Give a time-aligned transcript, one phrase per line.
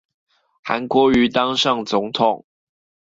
[0.63, 2.45] 韓國瑜當上總統